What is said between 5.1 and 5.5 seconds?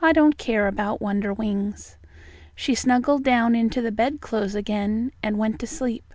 and